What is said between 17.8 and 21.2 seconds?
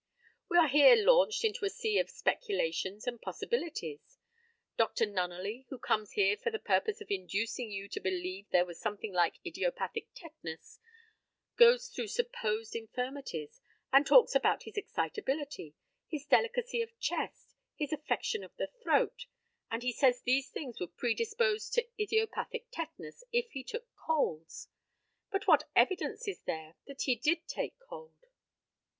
affection of the throat, and he says these things would